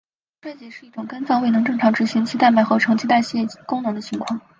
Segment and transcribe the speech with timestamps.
[0.41, 4.41] 肝衰竭是一种肝脏未能正常执行其蛋白合成以及代谢功能的情况。